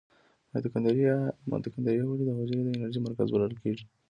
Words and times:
مایتوکاندري 1.49 2.03
ولې 2.05 2.23
د 2.25 2.29
حجرې 2.39 2.61
د 2.63 2.69
انرژۍ 2.73 2.99
مرکز 3.01 3.27
بلل 3.33 3.53
کیږي؟ 3.61 3.85